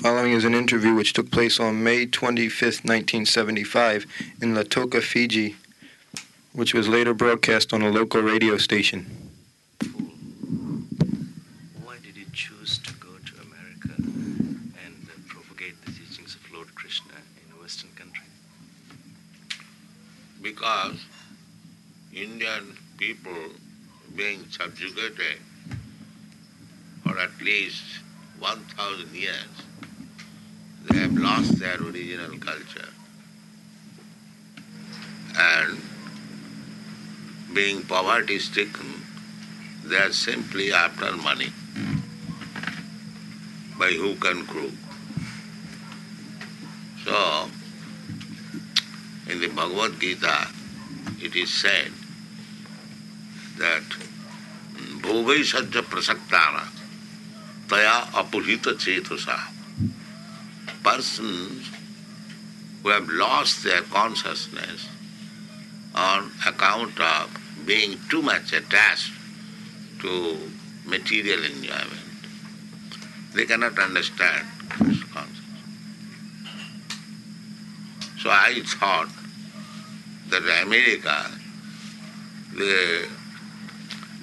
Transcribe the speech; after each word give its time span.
Following 0.00 0.32
is 0.32 0.46
an 0.46 0.54
interview 0.54 0.94
which 0.94 1.12
took 1.12 1.30
place 1.30 1.60
on 1.60 1.84
May 1.84 2.06
25, 2.06 2.62
1975, 2.62 4.06
in 4.40 4.54
Lautoka, 4.54 5.02
Fiji, 5.02 5.56
which 6.54 6.72
was 6.72 6.88
later 6.88 7.12
broadcast 7.12 7.74
on 7.74 7.82
a 7.82 7.90
local 7.90 8.22
radio 8.22 8.56
station. 8.56 9.04
Why 11.84 11.96
did 12.02 12.16
you 12.16 12.24
choose 12.32 12.78
to 12.78 12.94
go 12.94 13.10
to 13.10 13.34
America 13.42 13.92
and 13.98 15.06
uh, 15.06 15.20
propagate 15.28 15.74
the 15.84 15.92
teachings 15.92 16.34
of 16.34 16.50
Lord 16.50 16.74
Krishna 16.74 17.12
in 17.44 17.52
a 17.54 17.60
Western 17.60 17.90
country? 17.90 18.24
Because 20.40 21.04
Indian 22.14 22.74
people 22.96 23.36
being 24.16 24.46
subjugated 24.48 25.42
for 27.04 27.18
at 27.18 27.38
least 27.42 27.82
1,000 28.38 29.14
years, 29.14 29.34
they 30.88 30.98
have 30.98 31.16
lost 31.16 31.58
their 31.58 31.76
original 31.76 32.38
culture. 32.38 32.88
And 35.36 35.80
being 37.54 37.82
poverty 37.82 38.38
stricken, 38.38 39.02
they 39.84 39.96
are 39.96 40.12
simply 40.12 40.72
after 40.72 41.16
money 41.16 41.52
by 43.78 43.90
hook 43.92 44.24
and 44.26 44.46
crook. 44.46 44.72
So, 47.04 47.48
in 49.30 49.40
the 49.40 49.48
Bhagavad 49.48 49.98
Gita, 50.00 50.48
it 51.20 51.34
is 51.34 51.52
said 51.52 51.92
that 53.58 53.82
bhogai 55.02 55.40
sajja 55.44 55.82
prasaktana 55.82 56.64
taya 57.68 58.04
apurita 58.20 58.74
chetasa 58.74 59.59
persons 60.90 61.70
who 62.82 62.88
have 62.88 63.08
lost 63.08 63.62
their 63.62 63.82
consciousness 63.82 64.88
on 65.94 66.30
account 66.46 66.98
of 66.98 67.30
being 67.64 67.96
too 68.08 68.22
much 68.22 68.52
attached 68.52 69.12
to 70.00 70.36
material 70.86 71.44
enjoyment. 71.44 72.10
They 73.34 73.44
cannot 73.44 73.78
understand 73.78 74.46
this 74.80 75.02
concept. 75.04 75.46
So 78.20 78.30
I 78.30 78.60
thought 78.64 79.10
that 80.30 80.42
America, 80.64 81.30
they, 82.58 83.04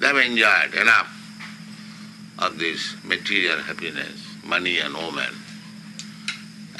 they 0.00 0.06
have 0.06 0.16
enjoyed 0.16 0.74
enough 0.74 1.10
of 2.38 2.58
this 2.58 2.94
material 3.04 3.58
happiness, 3.58 4.22
money 4.44 4.78
and 4.78 4.94
woman, 4.94 5.34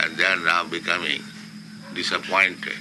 and 0.00 0.16
they 0.16 0.24
are 0.24 0.36
now 0.36 0.64
becoming 0.64 1.22
disappointed. 1.94 2.78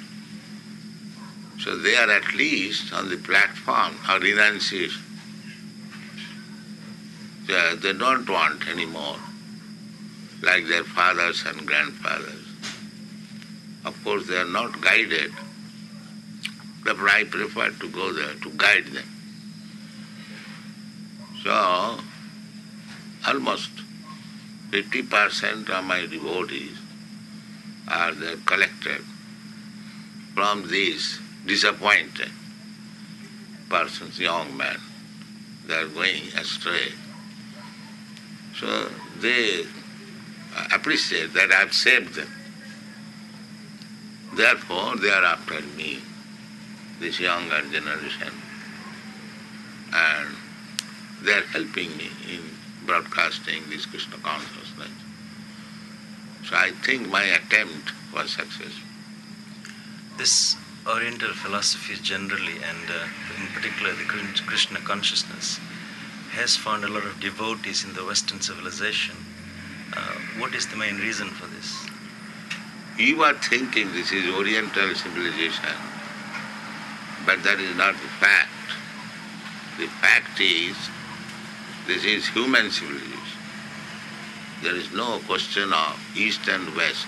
So 1.60 1.76
they 1.76 1.96
are 1.96 2.10
at 2.10 2.36
least 2.36 2.94
on 2.94 3.10
the 3.10 3.18
platform 3.18 3.96
of 4.08 4.22
renunciation. 4.22 5.02
They, 7.48 7.76
they 7.82 7.94
don't 7.94 8.30
want 8.30 8.68
any 8.68 8.86
more, 8.86 9.18
like 10.44 10.68
their 10.68 10.84
fathers 10.84 11.44
and 11.46 11.66
grandfathers. 11.66 12.46
Of 13.86 14.04
course, 14.04 14.28
they 14.28 14.38
are 14.38 14.46
not 14.46 14.82
guided, 14.82 15.32
but 16.84 16.98
I 17.00 17.24
prefer 17.24 17.72
to 17.72 17.90
go 17.90 18.14
there 18.14 18.34
to 18.34 18.50
guide 18.52 18.88
them. 18.88 19.08
So, 21.44 22.00
almost 23.26 23.72
50% 24.72 25.70
of 25.70 25.84
my 25.86 26.06
devotees 26.06 26.78
are 27.88 28.12
there 28.12 28.38
collected 28.46 29.02
from 30.34 30.68
these 30.68 31.20
disappointed 31.46 32.30
persons, 33.70 34.20
young 34.20 34.56
men. 34.56 34.78
They 35.66 35.76
are 35.76 35.88
going 35.88 36.24
astray. 36.38 36.94
So 38.60 38.90
they 39.20 39.66
uh, 40.56 40.68
appreciate 40.74 41.34
that 41.34 41.52
I 41.52 41.56
have 41.56 41.74
saved 41.74 42.16
them. 42.16 42.32
Therefore, 44.34 44.96
they 44.98 45.10
are 45.10 45.24
after 45.24 45.62
me, 45.76 46.00
this 47.00 47.20
younger 47.20 47.62
generation. 47.62 48.34
And 49.94 50.36
they 51.22 51.34
are 51.34 51.46
helping 51.48 51.96
me 51.98 52.10
in 52.32 52.42
broadcasting 52.86 53.64
this 53.70 53.86
Krishna 53.86 54.18
consciousness. 54.18 54.67
So 56.50 56.56
I 56.56 56.72
think 56.72 57.10
my 57.10 57.24
attempt 57.24 57.92
was 58.14 58.32
successful. 58.32 58.88
This 60.18 60.56
Oriental 60.88 61.34
philosophy 61.34 61.96
generally, 62.02 62.56
and 62.64 62.90
uh, 62.90 63.08
in 63.42 63.48
particular 63.48 63.94
the 63.94 64.06
Krishna 64.06 64.80
consciousness, 64.80 65.60
has 66.32 66.56
found 66.56 66.86
a 66.86 66.88
lot 66.88 67.04
of 67.04 67.20
devotees 67.20 67.84
in 67.84 67.94
the 67.94 68.06
Western 68.06 68.40
civilization. 68.40 69.18
Uh, 69.96 70.16
what 70.40 70.56
is 70.56 70.68
the 70.68 70.78
main 70.78 70.96
reason 70.98 71.28
for 71.30 71.48
this? 71.48 71.76
You 72.98 73.24
are 73.24 73.34
thinking 73.34 73.92
this 73.92 74.14
is 74.14 74.34
Oriental 74.34 74.96
civilization, 74.96 75.76
but 77.26 77.44
that 77.44 77.60
is 77.60 77.76
not 77.76 77.94
the 77.94 78.12
fact. 78.24 78.72
The 79.78 79.88
fact 80.00 80.40
is, 80.40 80.78
this 81.88 82.06
is 82.06 82.28
human 82.30 82.72
civilization. 82.72 83.37
There 84.64 84.76
is 84.76 84.92
no 84.92 85.20
question 85.28 85.72
of 85.72 86.00
East 86.16 86.48
and 86.48 86.76
West. 86.76 87.08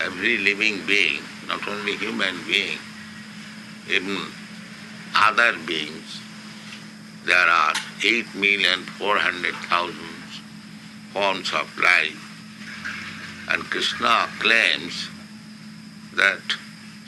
Every 0.00 0.38
living 0.38 0.84
being 0.86 1.22
not 1.48 1.66
only 1.66 1.96
human 1.96 2.36
being, 2.46 2.78
even 3.90 4.18
other 5.14 5.56
beings. 5.66 6.20
There 7.24 7.36
are 7.36 7.72
8,400,000 8.00 9.94
forms 11.12 11.52
of 11.52 11.78
life. 11.78 12.24
And 13.48 13.64
Krishna 13.64 14.28
claims 14.38 15.08
that 16.14 16.42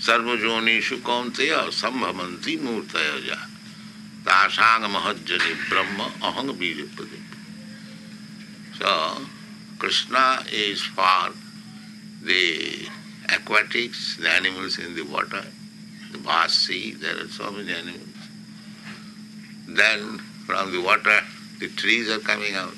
kaunteya 0.01 1.71
sambhavanti 1.71 2.59
murtaya 2.59 3.39
tasang 4.25 4.89
mahajjani 4.89 5.55
brahma 5.69 6.07
ahang 6.23 6.51
bijapadi. 6.57 7.20
So, 8.81 9.27
Krishna 9.79 10.43
is 10.51 10.81
for 10.81 11.35
the 12.23 12.89
aquatics, 13.29 14.17
the 14.17 14.31
animals 14.31 14.79
in 14.79 14.95
the 14.95 15.03
water, 15.03 15.45
the 16.13 16.19
vast 16.19 16.65
sea, 16.65 16.95
there 16.95 17.17
are 17.23 17.29
so 17.29 17.51
many 17.51 17.75
animals. 17.75 18.09
Then 19.69 20.19
from 20.47 20.73
the 20.73 20.81
water, 20.81 21.21
the 21.59 21.69
trees 21.69 22.09
are 22.09 22.21
coming 22.21 22.55
out. 22.55 22.75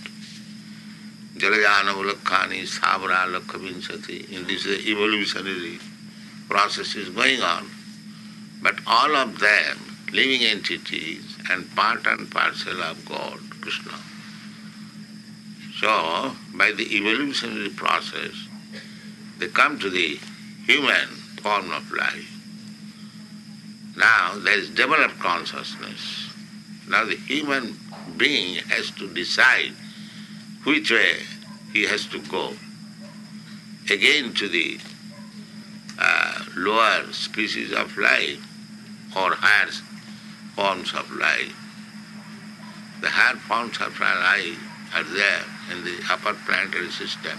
Jalajana 1.37 1.95
Ulakhani, 1.95 2.67
Sabra 2.67 3.27
Lakhavinsati, 3.29 4.31
in 4.33 4.47
this 4.49 4.67
evolutionary 4.67 5.79
process 6.49 6.97
is 6.97 7.11
going 7.11 7.41
on. 7.41 7.71
But 8.61 8.81
all 8.89 9.15
of 9.15 9.39
them, 9.39 9.79
living 10.13 10.43
entities 10.43 11.37
and 11.49 11.75
part 11.77 12.07
and 12.07 12.29
parcel 12.29 12.83
of 12.83 13.05
God, 13.05 13.39
Krishna. 13.61 13.95
So, 15.83 16.31
by 16.55 16.71
the 16.71 16.97
evolutionary 16.97 17.71
process, 17.71 18.47
they 19.39 19.49
come 19.49 19.81
to 19.81 19.91
the 19.91 20.21
human 20.65 21.09
form 21.43 21.73
of 21.73 21.91
life. 21.91 22.31
Now 23.97 24.39
there 24.39 24.57
is 24.57 24.71
developed 24.71 25.19
consciousness. 25.19 26.31
Now 26.89 27.05
the 27.05 27.17
human 27.17 27.81
being 28.17 28.63
has 28.69 28.93
to 28.93 29.13
decide 29.13 29.73
which 30.63 30.93
way 30.93 31.17
he 31.73 31.87
has 31.87 32.07
to 32.07 32.21
go. 32.21 32.55
Again 33.91 34.35
to 34.35 34.49
the 34.49 34.79
uh, 35.99 36.45
lower 36.57 37.13
species 37.13 37.73
of 37.73 37.99
life 37.99 38.39
or 39.17 39.35
higher 39.35 39.73
forms 40.55 40.95
of 40.95 41.11
life. 41.11 41.57
The 43.01 43.09
higher 43.09 43.35
forms 43.35 43.81
of 43.81 43.99
life 43.99 44.72
are 44.95 45.05
there 45.05 45.45
in 45.71 45.85
the 45.85 45.99
upper 46.11 46.35
planetary 46.47 46.91
system. 46.91 47.39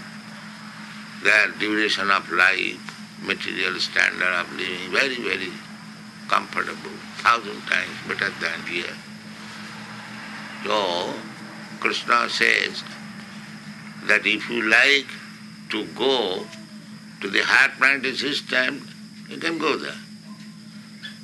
Their 1.22 1.48
duration 1.58 2.10
of 2.10 2.30
life 2.30 2.94
material 3.22 3.78
standard 3.80 4.34
of 4.40 4.52
living, 4.52 4.90
very, 4.90 5.16
very 5.16 5.52
comfortable, 6.28 6.90
thousand 7.18 7.60
times 7.62 7.96
better 8.06 8.30
than 8.40 8.60
here. 8.68 8.96
So, 10.64 11.14
Krishna 11.80 12.28
says 12.28 12.82
that 14.04 14.26
if 14.26 14.48
you 14.48 14.68
like 14.68 15.06
to 15.70 15.84
go 15.94 16.46
to 17.20 17.28
the 17.28 17.40
higher 17.42 17.72
planetary 17.78 18.16
system, 18.16 18.88
you 19.28 19.38
can 19.38 19.58
go 19.58 19.76
there. 19.76 20.00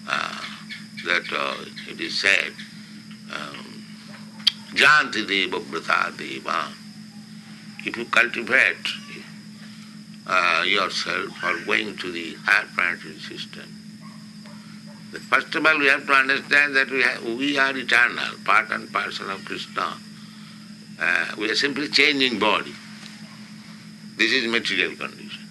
Uh, 0.08 0.40
that 1.04 1.32
uh, 1.32 1.54
it 1.88 2.00
is 2.00 2.18
said, 2.20 2.52
Janti 4.74 5.26
Deva 5.26 5.58
Brata 5.58 6.16
Deva. 6.16 6.68
if 7.84 7.96
you 7.96 8.04
cultivate 8.04 8.86
uh, 10.26 10.62
yourself 10.64 11.36
for 11.38 11.58
going 11.64 11.96
to 11.96 12.12
the 12.12 12.36
higher 12.44 12.66
planetary 12.76 13.18
system, 13.18 13.64
first 15.28 15.54
of 15.54 15.66
all 15.66 15.78
we 15.78 15.86
have 15.86 16.06
to 16.06 16.12
understand 16.12 16.76
that 16.76 16.88
we, 16.90 17.02
have, 17.02 17.24
we 17.24 17.58
are 17.58 17.76
eternal, 17.76 18.34
part 18.44 18.70
and 18.70 18.92
parcel 18.92 19.30
of 19.30 19.44
Krishna. 19.44 19.94
Uh, 21.00 21.26
we 21.38 21.50
are 21.50 21.54
simply 21.56 21.88
changing 21.88 22.38
body. 22.38 22.74
This 24.16 24.32
is 24.32 24.46
material 24.46 24.94
condition. 24.94 25.48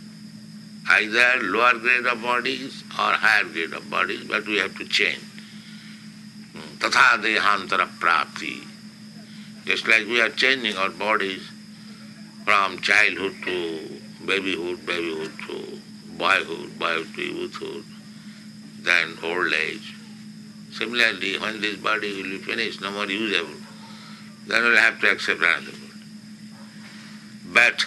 Either 0.90 1.42
lower 1.42 1.74
grade 1.80 2.06
of 2.06 2.22
bodies 2.22 2.84
or 2.94 3.12
higher 3.14 3.44
grade 3.44 3.74
of 3.74 3.90
bodies, 3.90 4.24
but 4.24 4.46
we 4.46 4.58
have 4.60 4.78
to 4.78 4.86
change. 4.86 5.20
Tatha 6.80 7.22
dehantara 7.22 7.88
prapti. 8.00 8.69
Just 9.70 9.88
like 9.88 10.08
we 10.08 10.20
are 10.20 10.30
changing 10.30 10.76
our 10.78 10.90
bodies 10.90 11.48
from 12.44 12.80
childhood 12.80 13.36
to 13.46 14.00
babyhood, 14.26 14.84
babyhood 14.84 15.32
to 15.46 15.80
boyhood, 16.18 16.80
boyhood 16.80 17.14
to 17.14 17.22
youthhood, 17.22 17.84
then 18.80 19.16
old 19.22 19.54
age. 19.54 19.94
Similarly, 20.72 21.38
when 21.38 21.62
this 21.62 21.76
body 21.76 22.16
will 22.16 22.32
be 22.32 22.40
finished, 22.40 22.82
no 22.82 22.90
more 22.90 23.06
usable, 23.06 23.62
then 24.48 24.64
we'll 24.64 24.76
have 24.76 25.00
to 25.02 25.12
accept 25.12 25.38
another 25.38 25.72
body. 25.72 26.02
But 27.54 27.86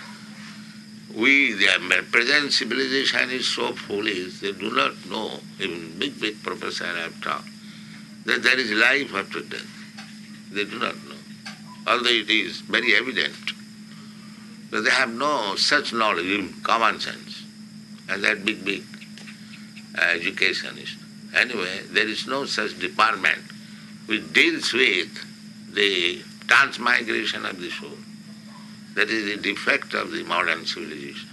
we, 1.17 1.55
the 1.55 2.05
present 2.13 2.53
civilization 2.53 3.31
is 3.31 3.49
so 3.49 3.73
foolish, 3.73 4.39
they 4.39 4.53
do 4.53 4.73
not 4.73 5.05
know, 5.11 5.41
even 5.59 5.99
big, 5.99 6.21
big 6.21 6.41
professor 6.45 6.87
have 6.87 7.21
taught, 7.21 7.45
that 8.27 8.45
there 8.45 8.61
is 8.61 8.71
life 8.71 9.13
after 9.17 9.41
death. 9.41 9.67
They 10.53 10.65
do 10.65 10.79
not 10.79 10.95
know. 11.09 11.12
Although 11.87 12.11
it 12.11 12.31
is 12.31 12.61
very 12.61 12.95
evident. 12.95 13.35
But 14.71 14.85
they 14.85 14.91
have 14.91 15.13
no 15.13 15.57
such 15.57 15.93
knowledge, 15.93 16.27
even 16.27 16.53
common 16.63 17.01
sense. 17.01 17.43
And 18.09 18.23
that 18.25 18.45
big, 18.45 18.65
big 18.65 18.85
uh, 19.99 20.03
educationist. 20.15 20.97
Anyway, 21.35 21.81
there 21.91 22.09
is 22.09 22.27
no 22.27 22.45
such 22.45 22.79
department 22.79 23.43
which 24.07 24.33
deals 24.33 24.73
with 24.73 25.75
the 25.75 26.23
transmigration 26.47 27.47
of 27.47 27.61
the 27.61 27.71
soul. 27.71 27.97
That 28.95 29.09
is 29.09 29.25
the 29.25 29.43
defect 29.43 29.95
of 29.95 30.11
the 30.11 30.23
modern 30.25 30.67
civilization. 30.67 31.29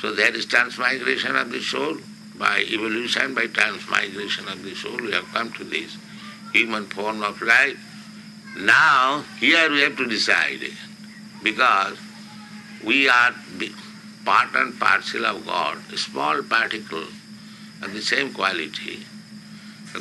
So 0.00 0.12
there 0.12 0.34
is 0.34 0.46
transmigration 0.46 1.34
of 1.34 1.50
the 1.50 1.60
soul, 1.60 1.96
by 2.36 2.60
evolution, 2.68 3.34
by 3.34 3.46
transmigration 3.46 4.48
of 4.48 4.62
the 4.62 4.74
soul, 4.74 4.96
we 4.96 5.12
have 5.12 5.24
come 5.32 5.52
to 5.52 5.64
this 5.64 5.96
human 6.52 6.86
form 6.86 7.22
of 7.22 7.40
life. 7.42 7.78
Now, 8.56 9.24
here 9.40 9.68
we 9.70 9.80
have 9.80 9.96
to 9.96 10.06
decide, 10.06 10.60
because 11.42 11.98
we 12.84 13.08
are 13.08 13.32
part 14.24 14.54
and 14.54 14.78
parcel 14.78 15.26
of 15.26 15.44
God, 15.44 15.78
a 15.92 15.96
small 15.96 16.42
particle 16.42 17.04
of 17.82 17.92
the 17.92 18.00
same 18.00 18.32
quality. 18.32 19.04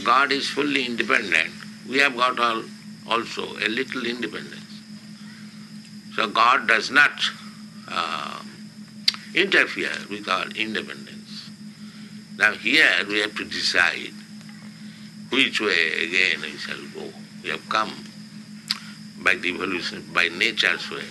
God 0.03 0.31
is 0.31 0.49
fully 0.49 0.85
independent. 0.85 1.53
We 1.89 1.99
have 1.99 2.15
got 2.15 2.39
all, 2.39 2.63
also 3.09 3.43
a 3.57 3.67
little 3.67 4.05
independence. 4.05 4.59
So 6.15 6.27
God 6.29 6.67
does 6.67 6.91
not 6.91 7.11
uh, 7.87 8.41
interfere 9.33 9.97
with 10.09 10.29
our 10.29 10.45
independence. 10.49 11.49
Now 12.37 12.53
here 12.53 13.05
we 13.07 13.19
have 13.19 13.35
to 13.35 13.45
decide 13.45 14.13
which 15.29 15.59
way 15.59 16.05
again 16.05 16.41
we 16.41 16.57
shall 16.57 16.81
go. 16.93 17.11
We 17.41 17.49
have 17.49 17.67
come 17.67 18.02
by 19.23 19.33
evolution, 19.33 20.03
by 20.13 20.27
nature's 20.27 20.89
way. 20.91 21.03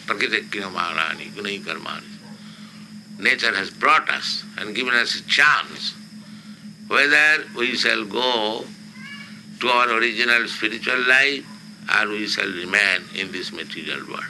Nature 3.18 3.54
has 3.54 3.70
brought 3.70 4.08
us 4.10 4.44
and 4.58 4.74
given 4.74 4.94
us 4.94 5.16
a 5.16 5.22
chance 5.28 5.94
whether 6.88 7.44
we 7.56 7.74
shall 7.76 8.04
go 8.04 8.64
to 9.60 9.68
our 9.68 9.90
original 9.90 10.46
spiritual 10.48 11.00
life 11.06 11.46
or 11.96 12.08
we 12.08 12.26
shall 12.26 12.48
remain 12.48 13.02
in 13.14 13.30
this 13.32 13.52
material 13.52 14.04
world 14.08 14.24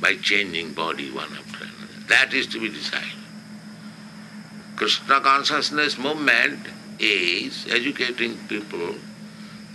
by 0.00 0.14
changing 0.16 0.72
body 0.72 1.10
one 1.10 1.30
after 1.32 1.64
another. 1.64 2.06
That 2.08 2.32
is 2.32 2.46
to 2.48 2.60
be 2.60 2.68
decided. 2.68 3.12
Krishna 4.76 5.20
consciousness 5.20 5.98
movement 5.98 6.68
is 6.98 7.66
educating 7.70 8.36
people 8.48 8.94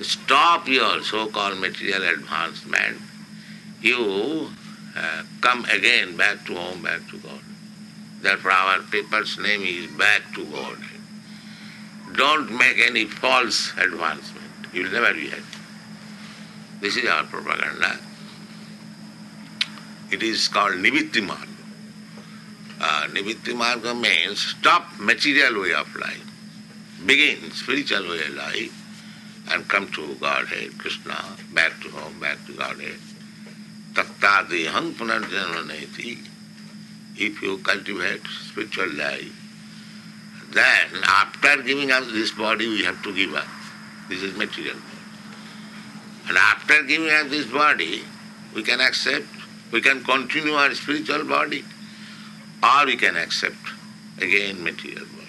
stop 0.02 0.68
your 0.68 1.04
so-called 1.04 1.60
material 1.60 2.04
advancement. 2.04 2.98
You 3.82 4.50
uh, 4.96 5.24
come 5.42 5.66
again 5.66 6.16
back 6.18 6.46
to 6.46 6.56
home, 6.56 6.82
back 6.82 7.08
to 7.10 7.18
God. 7.18 7.42
Therefore 8.22 8.52
our 8.52 8.80
paper's 8.84 9.38
name 9.38 9.62
is 9.64 9.88
Back 9.98 10.22
to 10.36 10.46
God. 10.46 10.78
Don't 12.16 12.58
make 12.58 12.78
any 12.80 13.06
false 13.06 13.72
advancement. 13.78 14.74
You'll 14.74 14.92
never 14.92 15.14
be 15.14 15.30
happy. 15.30 15.44
This 16.80 16.98
is 16.98 17.10
our 17.10 17.24
propaganda. 17.24 18.00
It 20.12 20.22
is 20.22 20.48
called 20.48 20.74
Nivritti 20.74 21.26
Marga 21.28 21.54
uh, 22.84 23.08
Nivritti 23.12 23.54
Marga 23.54 24.00
means 24.00 24.40
stop 24.40 25.00
material 25.00 25.62
way 25.62 25.74
of 25.74 25.96
life, 25.96 26.26
begin 27.06 27.52
spiritual 27.52 28.10
way 28.10 28.26
of 28.28 28.36
life, 28.36 28.83
and 29.52 29.68
come 29.68 29.88
to 29.92 30.16
Godhead, 30.16 30.78
Krishna, 30.78 31.18
back 31.54 31.80
to 31.82 31.90
home, 31.90 32.20
back 32.20 32.46
to 32.48 32.54
Godhead. 32.54 33.00
Tattadehang 33.94 34.94
punarjanmaneti. 34.94 36.18
If 37.16 37.42
you 37.42 37.58
cultivate 37.60 38.26
spiritual 38.28 38.92
life, 38.94 39.32
then 40.52 41.04
after 41.04 41.62
giving 41.62 41.92
up 41.92 42.06
this 42.06 42.32
body, 42.32 42.68
we 42.68 42.84
have 42.84 43.02
to 43.04 43.14
give 43.14 43.34
up. 43.34 43.48
This 44.10 44.22
is 44.24 44.36
material 44.36 44.78
And 46.28 46.38
after 46.38 46.84
giving 46.84 47.10
up 47.10 47.30
this 47.30 47.46
body, 47.46 48.04
we 48.54 48.64
can 48.64 48.80
accept, 48.80 49.28
we 49.72 49.82
can 49.82 50.04
continue 50.04 50.54
our 50.54 50.74
spiritual 50.74 51.26
body 51.26 51.64
or 52.62 52.86
we 52.86 52.96
can 52.96 53.18
accept 53.18 53.58
again 54.20 54.64
material 54.64 55.06
world. 55.16 55.28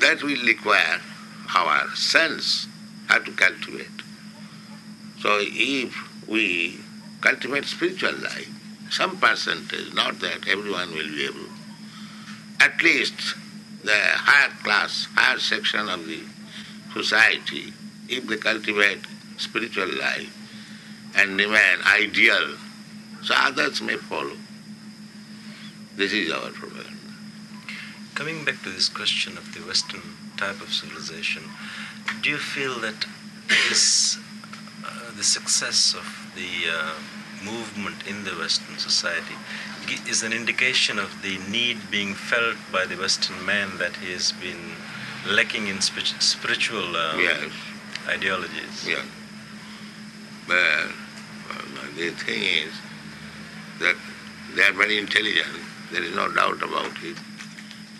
That 0.00 0.22
will 0.22 0.44
require 0.46 1.00
our 1.54 1.88
sense 1.94 2.66
how 3.08 3.18
to 3.18 3.32
cultivate. 3.32 3.86
So 5.20 5.38
if 5.40 6.28
we 6.28 6.78
cultivate 7.20 7.64
spiritual 7.64 8.14
life, 8.14 8.48
some 8.90 9.18
percentage, 9.18 9.92
not 9.94 10.20
that 10.20 10.48
everyone 10.48 10.90
will 10.92 11.08
be 11.08 11.24
able, 11.24 11.50
at 12.60 12.82
least 12.82 13.34
the 13.84 13.96
higher 13.96 14.50
class, 14.62 15.08
higher 15.14 15.38
section 15.38 15.88
of 15.88 16.06
the 16.06 16.20
society, 16.92 17.72
if 18.08 18.26
they 18.26 18.36
cultivate 18.36 19.00
spiritual 19.36 19.88
life 19.98 20.36
and 21.16 21.38
remain 21.38 21.78
ideal, 21.86 22.56
so 23.22 23.34
others 23.36 23.80
may 23.82 23.96
follow. 23.96 24.36
This 25.96 26.12
is 26.12 26.32
our 26.32 26.50
problem. 26.50 26.98
Coming 28.14 28.44
back 28.44 28.62
to 28.62 28.70
this 28.70 28.88
question 28.88 29.36
of 29.38 29.54
the 29.54 29.60
Western 29.60 30.02
type 30.40 30.60
of 30.60 30.72
civilization, 30.72 31.42
do 32.22 32.30
you 32.30 32.38
feel 32.38 32.74
that 32.80 33.06
this, 33.68 34.18
uh, 34.84 35.10
the 35.16 35.22
success 35.22 35.94
of 35.94 36.06
the 36.34 36.52
uh, 36.72 36.94
movement 37.44 38.06
in 38.06 38.24
the 38.24 38.34
Western 38.42 38.78
society 38.78 39.36
is 40.08 40.22
an 40.22 40.32
indication 40.32 40.98
of 40.98 41.10
the 41.22 41.38
need 41.50 41.78
being 41.90 42.14
felt 42.14 42.56
by 42.72 42.86
the 42.86 42.96
Western 42.96 43.44
man 43.44 43.68
that 43.78 43.94
he 43.96 44.12
has 44.12 44.32
been 44.32 44.62
lacking 45.28 45.66
in 45.66 45.80
spiritual 45.80 46.96
uh, 46.96 47.16
yes. 47.16 47.52
ideologies? 48.08 48.88
Yeah. 48.88 49.04
Well, 50.48 50.88
the 51.96 52.10
thing 52.10 52.42
is 52.42 52.72
that 53.80 53.96
they 54.54 54.62
are 54.62 54.72
very 54.72 54.98
intelligent 54.98 55.60
there 55.90 56.02
is 56.02 56.14
no 56.14 56.30
doubt 56.32 56.62
about 56.62 56.92
it. 57.02 57.16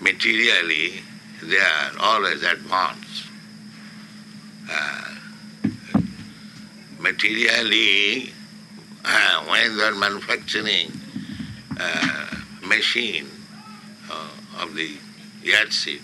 Materially, 0.00 1.02
they 1.42 1.58
are 1.58 1.90
always 2.00 2.42
advanced. 2.42 3.24
Uh, 4.70 5.14
materially, 6.98 8.32
uh, 9.04 9.44
when 9.44 9.76
they 9.76 9.82
are 9.82 9.94
manufacturing 9.94 10.92
uh, 11.78 12.36
machine 12.66 13.26
uh, 14.10 14.28
of 14.60 14.74
the 14.74 14.96
yardstick, 15.42 16.00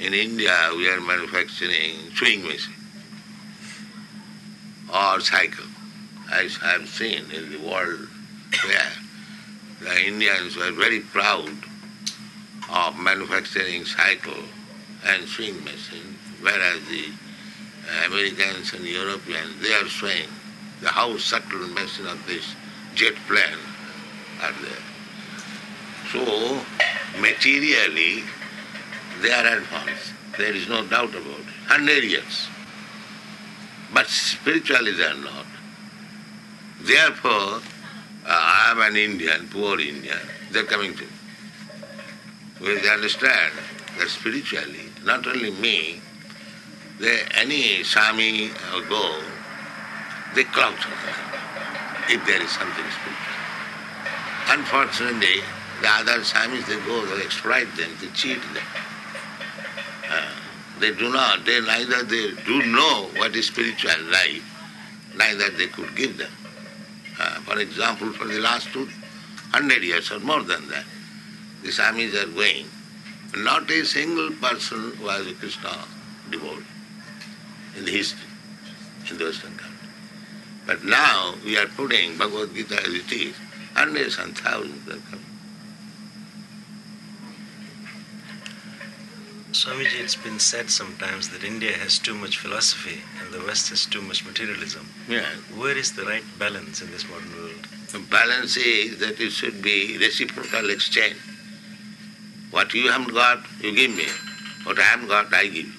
in 0.00 0.14
India 0.14 0.70
we 0.76 0.88
are 0.88 1.00
manufacturing 1.00 1.94
sewing 2.14 2.42
machine 2.42 2.74
or 4.88 5.20
cycle. 5.20 5.66
I 6.30 6.48
have 6.62 6.88
seen 6.88 7.24
in 7.30 7.50
the 7.50 7.58
world 7.58 8.08
where 8.64 8.92
the 9.80 10.06
Indians 10.06 10.56
were 10.56 10.72
very 10.72 11.00
proud 11.00 11.50
of 12.72 12.98
manufacturing 12.98 13.84
cycle 13.84 14.42
and 15.06 15.26
swing 15.28 15.62
machine, 15.64 16.16
whereas 16.40 16.80
the 16.88 17.06
Americans 18.06 18.72
and 18.74 18.84
Europeans, 18.84 19.60
they 19.60 19.72
are 19.74 19.88
saying 19.88 20.28
the 20.80 20.88
how 20.88 21.16
subtle 21.18 21.66
machine 21.68 22.06
of 22.06 22.24
this 22.26 22.54
jet 22.94 23.14
plane 23.26 23.58
are 24.42 24.52
there. 24.62 24.84
So, 26.12 26.60
materially, 27.20 28.24
they 29.22 29.32
are 29.32 29.58
advanced. 29.58 30.12
There 30.36 30.52
is 30.54 30.68
no 30.68 30.86
doubt 30.86 31.10
about 31.10 31.40
it. 31.40 31.46
Hundred 31.66 32.04
years. 32.04 32.48
But 33.92 34.06
spiritually 34.06 34.92
they 34.92 35.04
are 35.04 35.14
not. 35.14 35.46
Therefore, 36.80 37.60
uh, 38.26 38.28
I 38.28 38.68
am 38.70 38.80
an 38.80 38.96
Indian, 38.96 39.48
poor 39.48 39.78
Indian. 39.78 40.18
They 40.50 40.60
are 40.60 40.64
coming 40.64 40.94
to 40.94 41.02
me. 41.02 41.08
Well, 42.60 42.78
they 42.80 42.88
understand 42.90 43.52
that 43.98 44.08
spiritually, 44.08 44.90
not 45.04 45.26
only 45.26 45.50
me, 45.50 46.00
they, 46.98 47.20
any 47.36 47.82
Swami 47.84 48.50
or 48.74 48.82
go, 48.88 49.22
they 50.34 50.44
clout 50.44 50.76
if 52.08 52.24
there 52.26 52.42
is 52.42 52.50
something 52.50 52.84
spiritual. 52.84 53.30
Unfortunately, 54.48 55.40
the 55.80 55.88
other 55.88 56.20
Swamis, 56.20 56.66
they 56.66 56.76
go, 56.84 57.06
they 57.06 57.22
exploit 57.22 57.68
them, 57.76 57.90
they 58.00 58.08
cheat 58.08 58.42
them. 58.52 58.66
Uh, 60.10 60.30
they 60.80 60.92
do 60.92 61.10
not, 61.10 61.44
they 61.46 61.60
neither 61.60 62.02
they 62.02 62.32
do 62.44 62.62
know 62.66 63.08
what 63.16 63.34
is 63.36 63.46
spiritual 63.46 63.92
life, 64.10 64.44
neither 65.16 65.50
they 65.50 65.68
could 65.68 65.94
give 65.96 66.18
them. 66.18 66.32
Uh, 67.18 67.40
for 67.40 67.58
example, 67.58 68.12
for 68.12 68.26
the 68.26 68.40
last 68.40 68.68
two 68.72 68.88
hundred 69.52 69.82
years 69.82 70.10
or 70.10 70.18
more 70.20 70.42
than 70.42 70.68
that, 70.68 70.84
the 71.62 71.68
Swamis 71.68 72.14
are 72.14 72.30
going. 72.32 72.66
Not 73.36 73.70
a 73.70 73.84
single 73.84 74.30
person 74.32 75.00
was 75.02 75.26
a 75.26 75.34
Krishna 75.34 75.84
devotee 76.30 76.64
in 77.76 77.84
the 77.84 77.90
history, 77.90 78.28
in 79.10 79.18
the 79.18 79.24
Western 79.24 79.56
country. 79.56 79.88
But 80.66 80.84
now 80.84 81.34
we 81.44 81.56
are 81.56 81.66
putting 81.66 82.16
Bhagavad 82.16 82.54
Gita 82.54 82.80
as 82.80 82.94
it 82.94 83.12
is, 83.12 83.34
hundreds 83.74 84.18
and 84.18 84.36
thousands 84.36 84.88
are 84.88 85.00
coming. 85.10 85.26
Swamiji, 89.52 90.00
it's 90.00 90.14
been 90.14 90.38
said 90.38 90.70
sometimes 90.70 91.30
that 91.30 91.42
India 91.42 91.72
has 91.72 91.98
too 91.98 92.14
much 92.14 92.38
philosophy 92.38 93.00
and 93.20 93.32
the 93.32 93.44
West 93.44 93.68
has 93.70 93.84
too 93.84 94.00
much 94.00 94.24
materialism. 94.24 94.88
Yeah. 95.08 95.26
Where 95.56 95.76
is 95.76 95.92
the 95.92 96.04
right 96.04 96.22
balance 96.38 96.80
in 96.82 96.90
this 96.92 97.04
modern 97.08 97.34
world? 97.36 97.66
The 97.90 97.98
balance 97.98 98.56
is 98.56 98.98
that 99.00 99.20
it 99.20 99.30
should 99.30 99.60
be 99.60 99.98
reciprocal 99.98 100.70
exchange. 100.70 101.16
What 102.50 102.74
you 102.74 102.90
haven't 102.90 103.14
got, 103.14 103.40
you 103.60 103.74
give 103.74 103.94
me. 103.96 104.06
What 104.64 104.78
I 104.78 104.82
haven't 104.82 105.08
got, 105.08 105.32
I 105.32 105.44
give 105.44 105.66
you. 105.66 105.72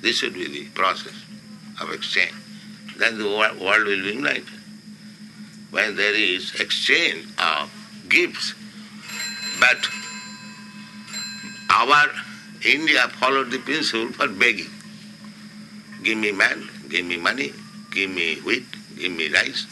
This 0.00 0.16
should 0.18 0.34
be 0.34 0.46
the 0.46 0.64
process 0.70 1.14
of 1.80 1.90
exchange. 1.92 2.34
Then 2.96 3.18
the 3.18 3.24
wo- 3.24 3.56
world 3.60 3.86
will 3.86 4.02
be 4.02 4.12
united. 4.14 4.46
When 5.70 5.96
there 5.96 6.14
is 6.14 6.54
exchange 6.60 7.26
of 7.38 7.70
gifts, 8.08 8.54
but 9.60 9.88
our 11.70 12.06
India 12.64 13.08
followed 13.20 13.50
the 13.50 13.58
principle 13.58 14.12
for 14.12 14.28
begging. 14.28 14.70
Give 16.02 16.18
me 16.18 16.32
man, 16.32 16.68
give 16.88 17.04
me 17.04 17.16
money, 17.16 17.52
give 17.92 18.10
me 18.10 18.36
wheat, 18.40 18.64
give 18.96 19.12
me 19.12 19.28
rice, 19.32 19.66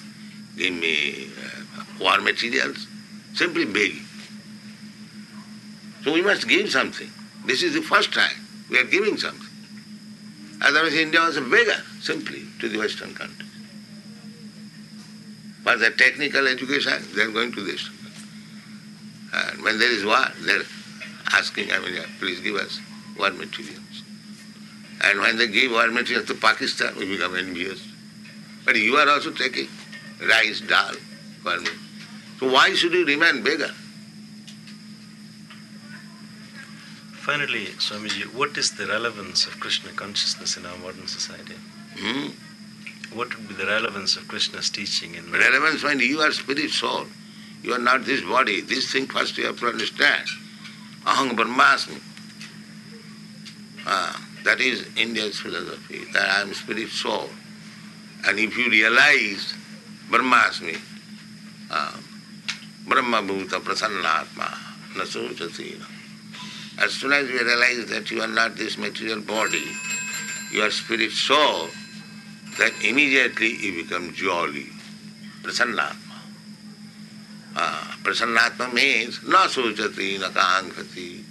give 0.56 0.72
me 0.74 1.28
uh, 1.36 1.82
war 2.00 2.20
materials, 2.20 2.86
simply 3.34 3.64
begging. 3.64 4.04
So 6.02 6.12
we 6.12 6.22
must 6.22 6.48
give 6.48 6.70
something. 6.70 7.10
This 7.44 7.62
is 7.62 7.74
the 7.74 7.82
first 7.82 8.12
time 8.12 8.36
we 8.70 8.78
are 8.78 8.84
giving 8.84 9.16
something. 9.16 9.48
Otherwise 10.60 10.94
India 10.94 11.20
was 11.20 11.36
a 11.36 11.40
beggar, 11.40 11.82
simply, 12.00 12.44
to 12.60 12.68
the 12.68 12.78
Western 12.78 13.14
countries. 13.14 13.48
For 15.62 15.76
the 15.76 15.90
technical 15.90 16.46
education, 16.46 17.02
they 17.14 17.22
are 17.22 17.30
going 17.30 17.52
to 17.52 17.64
this. 17.64 17.88
And 19.34 19.62
when 19.62 19.78
there 19.78 19.90
is 19.90 20.04
war, 20.04 20.26
they 20.44 20.52
are 20.52 20.64
asking, 21.32 21.70
I 21.72 21.78
mean, 21.80 22.00
please 22.18 22.40
give 22.40 22.56
us 22.56 22.80
war 23.18 23.30
materials. 23.30 24.02
And 25.04 25.20
when 25.20 25.36
they 25.36 25.46
give 25.46 25.72
war 25.72 25.88
materials 25.88 26.26
to 26.28 26.34
Pakistan, 26.34 26.96
we 26.96 27.06
become 27.06 27.36
envious. 27.36 27.86
But 28.64 28.76
you 28.76 28.96
are 28.96 29.08
also 29.08 29.30
taking 29.30 29.68
rice, 30.26 30.60
dal, 30.60 30.94
for. 31.42 31.58
So 32.40 32.50
why 32.52 32.74
should 32.74 32.92
you 32.92 33.04
remain 33.04 33.42
beggar? 33.42 33.70
Finally, 37.28 37.66
Swamiji, 37.76 38.24
what 38.32 38.56
is 38.56 38.70
the 38.70 38.86
relevance 38.86 39.46
of 39.46 39.60
Krishna 39.60 39.92
consciousness 39.92 40.56
in 40.56 40.64
our 40.64 40.78
modern 40.78 41.06
society? 41.06 41.56
Hmm? 41.98 42.28
What 43.14 43.36
would 43.36 43.48
be 43.48 43.54
the 43.54 43.66
relevance 43.66 44.16
of 44.16 44.26
Krishna's 44.26 44.70
teaching 44.70 45.14
in 45.14 45.30
Relevance 45.30 45.82
when 45.82 46.00
you 46.00 46.20
are 46.20 46.32
spirit 46.32 46.70
soul. 46.70 47.04
You 47.62 47.74
are 47.74 47.78
not 47.78 48.06
this 48.06 48.22
body. 48.22 48.62
This 48.62 48.90
thing 48.90 49.08
first 49.08 49.36
you 49.36 49.44
have 49.44 49.60
to 49.60 49.66
understand. 49.66 50.24
Aham 51.04 51.36
Brahmasmi. 51.36 52.00
Ah, 53.84 54.26
that 54.44 54.62
is 54.62 54.86
India's 54.96 55.38
philosophy, 55.38 56.04
that 56.14 56.30
I 56.30 56.40
am 56.40 56.54
spirit 56.54 56.88
soul. 56.88 57.28
And 58.26 58.38
if 58.38 58.56
you 58.56 58.70
realize 58.70 59.52
Brahmasmi, 60.08 60.80
ah, 61.72 62.00
Brahma 62.86 63.18
Bhuta 63.18 63.60
Prasannatma, 63.60 64.48
Nasuchati. 64.96 65.97
As 66.80 66.92
soon 66.92 67.12
as 67.12 67.28
you 67.28 67.42
realize 67.42 67.86
that 67.86 68.10
you 68.10 68.20
are 68.22 68.28
not 68.28 68.56
this 68.56 68.78
material 68.78 69.20
body, 69.20 69.64
you 70.52 70.62
are 70.62 70.70
spirit 70.70 71.10
soul, 71.10 71.68
then 72.56 72.70
immediately 72.84 73.54
you 73.56 73.82
become 73.82 74.12
jolly. 74.14 74.66
Prasannatma. 75.42 76.18
Ah, 77.56 77.96
Prasannatma 78.02 78.72
means 78.72 79.20
na 79.26 79.48
sujati, 79.48 80.20
na 80.20 80.28
kankati. 80.30 81.24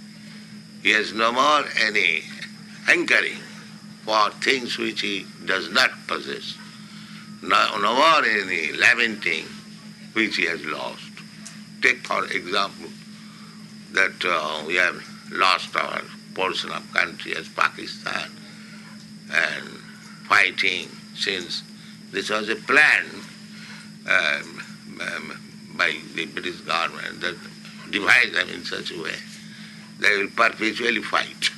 He 0.82 0.90
has 0.90 1.14
no 1.14 1.32
more 1.32 1.64
any 1.80 2.22
hankering 2.84 3.40
for 4.04 4.30
things 4.42 4.76
which 4.76 5.00
he 5.00 5.26
does 5.46 5.70
not 5.70 5.90
possess. 6.06 6.56
No, 7.42 7.78
no 7.78 7.94
more 7.94 8.24
any 8.24 8.72
lamenting 8.72 9.46
which 10.12 10.36
he 10.36 10.44
has 10.44 10.64
lost. 10.66 11.02
Take 11.80 12.06
for 12.06 12.24
example 12.26 12.90
that 13.92 14.24
uh, 14.24 14.64
we 14.66 14.76
have 14.76 15.02
lost 15.32 15.74
our 15.76 16.02
portion 16.34 16.70
of 16.70 16.92
country 16.92 17.34
as 17.36 17.48
Pakistan 17.48 18.30
and 19.32 19.68
fighting 20.28 20.88
since 21.14 21.62
this 22.10 22.30
was 22.30 22.48
a 22.48 22.56
plan 22.56 23.04
um, 24.08 24.62
um, 25.00 25.40
by 25.76 25.94
the 26.14 26.26
British 26.26 26.60
government 26.60 27.20
that 27.20 27.36
divides 27.90 28.32
them 28.32 28.48
in 28.50 28.64
such 28.64 28.92
a 28.92 29.02
way 29.02 29.14
they 29.98 30.16
will 30.16 30.30
perpetually 30.30 31.02
fight. 31.02 31.50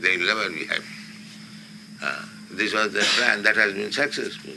They 0.00 0.16
will 0.16 0.26
never 0.26 0.50
be 0.50 0.66
happy. 0.66 0.84
Uh, 2.02 2.24
this 2.50 2.74
was 2.74 2.92
the 2.92 3.00
plan 3.00 3.42
that 3.42 3.56
has 3.56 3.74
been 3.74 3.92
successful. 3.92 4.54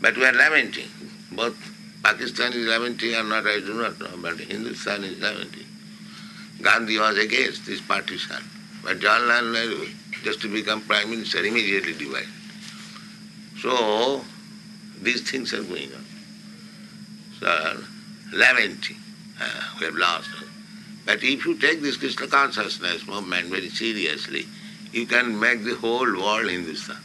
But 0.00 0.16
we 0.16 0.24
are 0.24 0.32
lamenting. 0.32 0.88
Both 1.32 1.56
Pakistan 2.02 2.52
is 2.52 2.66
lamenting 2.66 3.14
or 3.14 3.24
not, 3.24 3.46
I 3.46 3.60
do 3.60 3.74
not 3.74 3.98
know, 3.98 4.10
but 4.22 4.38
Hindustan 4.38 5.04
is 5.04 5.20
lamenting. 5.20 5.66
Gandhi 6.62 6.98
was 6.98 7.18
against 7.18 7.66
this 7.66 7.80
partition. 7.80 8.36
But 8.82 9.00
Jawaharlal 9.00 9.52
Nehru, 9.52 9.88
just 10.22 10.40
to 10.42 10.48
become 10.48 10.82
prime 10.82 11.10
minister, 11.10 11.38
immediately 11.44 11.92
divided. 11.94 12.28
So, 13.60 14.24
these 15.00 15.28
things 15.30 15.52
are 15.52 15.62
going 15.62 15.92
on. 15.92 16.04
So, 17.38 17.82
lamenting, 18.32 18.96
uh, 19.40 19.62
we 19.78 19.86
have 19.86 19.94
lost. 19.94 20.30
But 21.06 21.22
if 21.22 21.44
you 21.44 21.56
take 21.56 21.80
this 21.80 21.96
Krishna 21.96 22.26
consciousness 22.26 23.06
movement 23.06 23.48
very 23.48 23.68
seriously, 23.68 24.46
you 24.92 25.06
can 25.06 25.38
make 25.38 25.64
the 25.64 25.74
whole 25.74 26.06
world 26.06 26.50
Hindustan. 26.50 26.96